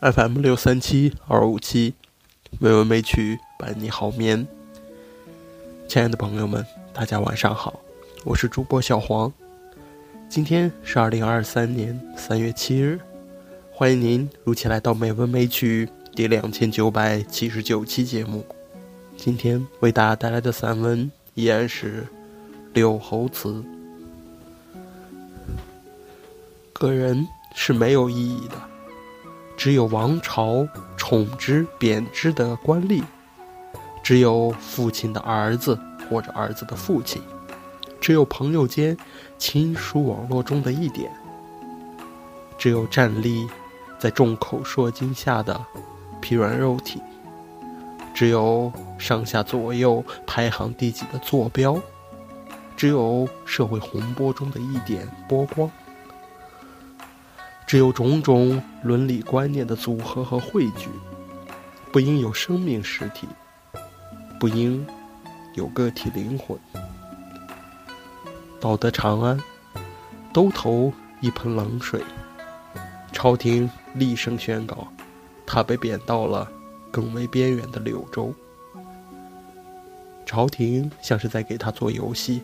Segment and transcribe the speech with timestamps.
[0.00, 1.92] FM 六三七二五七，
[2.60, 4.46] 美文美曲伴你好眠。
[5.88, 7.80] 亲爱的朋友们，大家晚上好，
[8.24, 9.32] 我是主播小黄。
[10.28, 13.00] 今天是二零二三年三月七日，
[13.72, 18.46] 欢迎您如期来到美文美曲第两千九百七十九期节目。
[19.16, 22.02] 今天为大家带来的散文依然是
[22.72, 23.48] 《柳侯祠》。
[26.72, 28.54] 个人是没有意义的，
[29.58, 33.02] 只有王朝宠之贬之的官吏，
[34.04, 35.76] 只有父亲的儿子
[36.08, 37.20] 或者儿子的父亲。
[38.00, 38.96] 只有朋友间
[39.36, 41.10] 亲疏网络中的一点，
[42.56, 43.48] 只有站立
[43.98, 45.60] 在众口铄金下的
[46.20, 47.02] 疲软肉体，
[48.14, 51.76] 只有上下左右排行第几的坐标，
[52.76, 55.68] 只有社会洪波中的一点波光，
[57.68, 60.88] 只有种种伦理观念的组合和汇聚，
[61.92, 63.28] 不应有生命实体，
[64.40, 64.86] 不应
[65.54, 66.58] 有个体灵魂。
[68.58, 69.38] 到得长安，
[70.32, 72.02] 都投一盆冷水。
[73.12, 74.88] 朝廷厉声宣告，
[75.44, 76.50] 他被贬到了
[76.90, 78.32] 更为边远的柳州。
[80.24, 82.40] 朝廷像是在给他做游戏，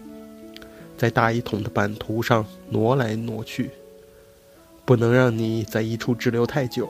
[0.98, 3.70] 在大一统的版图上挪来挪去，
[4.84, 6.88] 不能让你在一处滞留太久，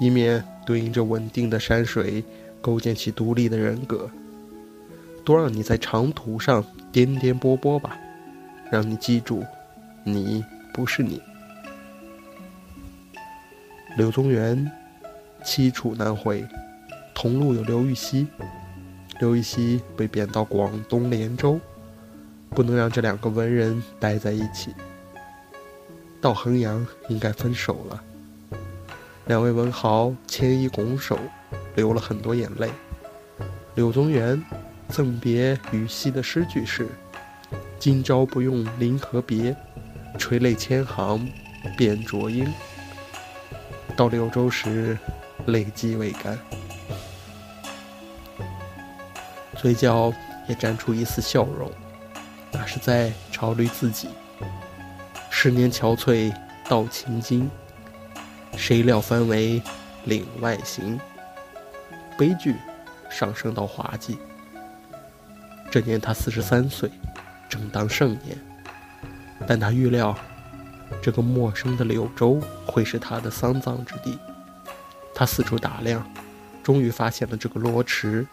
[0.00, 2.22] 以免对应着稳定的山水
[2.60, 4.10] 构建起独立的人格。
[5.24, 7.98] 多让你在长途上颠颠簸簸吧。
[8.70, 9.44] 让你记住，
[10.04, 11.20] 你不是你。
[13.96, 14.70] 柳宗元
[15.44, 16.44] 凄楚难回，
[17.14, 18.26] 同路有刘禹锡。
[19.20, 21.60] 刘禹锡被贬到广东连州，
[22.50, 24.74] 不能让这两个文人待在一起。
[26.24, 28.02] 到衡阳应该分手了。
[29.26, 31.18] 两位文豪牵衣拱手，
[31.76, 32.70] 流了很多眼泪。
[33.74, 34.42] 柳宗元
[34.88, 36.88] 赠别禹锡的诗句是。
[37.78, 39.54] 今朝不用临河别，
[40.18, 41.30] 垂泪千行
[41.76, 42.50] 变浊音。
[43.94, 44.96] 到柳州时，
[45.44, 46.38] 泪迹未干，
[49.58, 50.10] 嘴角
[50.48, 51.70] 也绽出一丝笑容，
[52.50, 54.08] 那是在嘲虑自己。
[55.44, 56.34] 十年憔悴
[56.70, 57.50] 到秦京，
[58.56, 59.60] 谁料翻为
[60.06, 60.98] 岭外行。
[62.18, 62.56] 悲剧
[63.10, 64.16] 上升到滑稽。
[65.70, 66.90] 这年他四十三岁。
[67.46, 68.38] 正当盛年，
[69.46, 70.16] 但他预料，
[71.02, 74.18] 这个陌生的柳州会是他的丧葬之地。
[75.14, 76.02] 他四处打量，
[76.62, 78.26] 终于发现了这个罗池，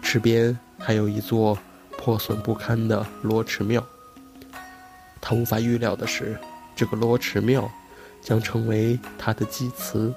[0.00, 1.58] 池边还有一座
[1.98, 3.86] 破损不堪的罗池庙。
[5.22, 6.36] 他无法预料的是，
[6.76, 7.70] 这个罗池庙
[8.20, 10.12] 将成为他的祭祠，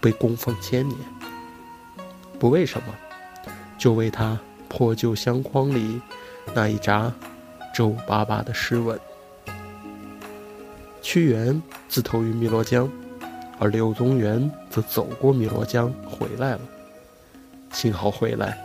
[0.00, 0.98] 被供奉千年。
[2.38, 2.94] 不为什么，
[3.78, 4.36] 就为他
[4.68, 6.00] 破旧相框里
[6.52, 7.12] 那一扎。
[7.72, 8.98] 皱巴巴的诗文。
[11.00, 12.90] 屈原自投于汨罗江，
[13.60, 16.60] 而柳宗元则走过汨罗江回来了。
[17.70, 18.58] 幸好回来，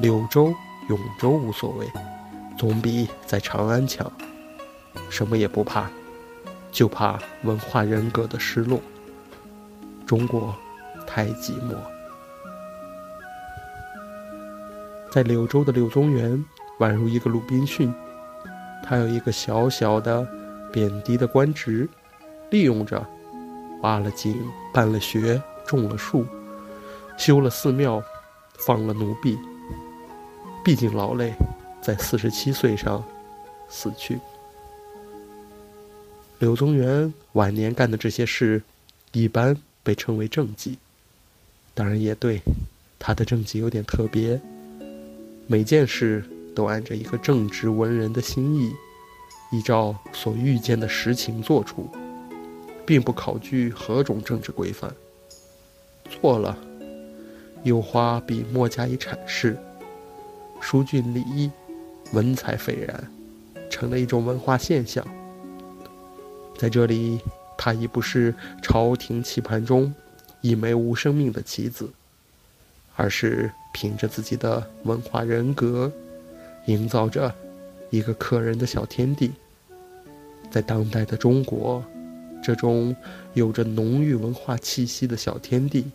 [0.00, 0.52] 柳州、
[0.88, 1.86] 永州无所谓，
[2.58, 4.10] 总比在长安强。
[5.10, 5.90] 什么也不怕，
[6.70, 8.80] 就怕文化人格的失落。
[10.06, 10.54] 中国
[11.06, 11.74] 太寂寞。
[15.10, 16.44] 在柳州的柳宗元，
[16.80, 17.92] 宛如一个鲁滨逊。
[18.84, 20.26] 他有一个小小的、
[20.72, 21.88] 贬低的官职，
[22.50, 23.04] 利用着，
[23.82, 24.34] 挖了井、
[24.72, 26.24] 办了学、种了树、
[27.16, 28.02] 修了寺庙、
[28.58, 29.38] 放了奴婢。
[30.64, 31.32] 毕竟劳累，
[31.80, 33.02] 在四十七岁上
[33.68, 34.18] 死去。
[36.38, 38.62] 柳宗元晚年干的这些事，
[39.12, 40.78] 一般被称为政绩。
[41.74, 42.40] 当然也对，
[42.98, 44.40] 他的政绩有点特别，
[45.46, 46.24] 每件事。
[46.54, 48.72] 都按着一个正直文人的心意，
[49.52, 51.88] 依照所遇见的实情做出，
[52.84, 54.92] 并不考据何种政治规范。
[56.10, 56.58] 错了，
[57.62, 59.56] 又花笔墨加以阐释，
[60.60, 61.48] 疏浚礼义，
[62.12, 63.08] 文采斐然，
[63.70, 65.06] 成了一种文化现象。
[66.58, 67.20] 在这里，
[67.56, 69.94] 他已不是朝廷棋盘中
[70.42, 71.88] 一枚无生命的棋子，
[72.96, 75.90] 而是凭着自己的文化人格。
[76.66, 77.34] 营造着
[77.88, 79.32] 一个可人的小天地，
[80.50, 81.82] 在当代的中国，
[82.42, 82.94] 这种
[83.32, 85.86] 有着浓郁文化气息的小天地，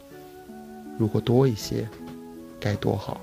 [0.97, 1.87] 如果多一些，
[2.59, 3.21] 该多好。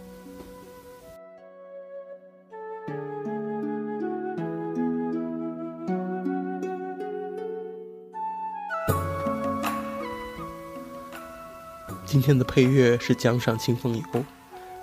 [12.11, 14.03] 今天的配乐是《江上清风游》，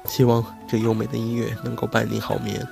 [0.06, 2.65] 希望这优美的音乐能够伴你好眠。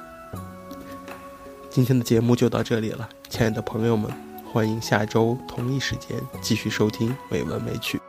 [1.69, 4.09] 今天的节目就到这里了，亲爱的朋友们，
[4.53, 7.99] 欢迎下周同一时间继续收听美文美曲。